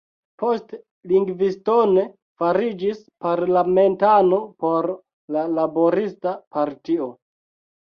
[0.43, 0.77] Poste
[1.11, 2.05] Livingstone
[2.45, 4.91] fariĝis parlamentano por
[5.37, 7.11] la Laborista Partio.